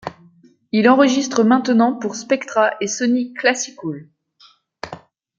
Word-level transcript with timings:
Il 0.71 0.89
enregistre 0.89 1.43
maintenant 1.43 1.93
pour 1.95 2.15
Spectra 2.15 2.73
et 2.81 2.87
Sony 2.87 3.35
Classical. 3.35 4.07